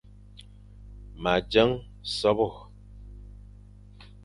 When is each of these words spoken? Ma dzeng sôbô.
Ma 1.21 1.33
dzeng 1.49 1.73
sôbô. 2.15 2.47